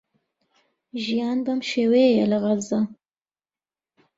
ژیان 1.03 1.37
بەم 1.45 1.59
شێوەیەیە 1.69 2.25
لە 2.31 2.37
غەزە. 2.43 2.81